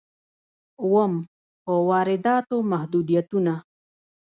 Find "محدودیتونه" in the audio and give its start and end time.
2.71-3.53